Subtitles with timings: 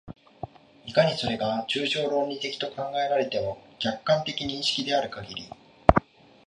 [0.87, 5.43] いかにそれが抽象論理的と考えられても、客観的認識であるかぎり、